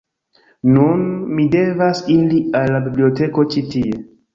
Nun, 0.77 1.03
mi 1.37 1.47
devas 1.57 2.03
iri 2.17 2.43
al 2.65 2.77
la 2.77 2.85
biblioteko 2.91 3.51
ĉi 3.55 3.69
tie 3.75 4.07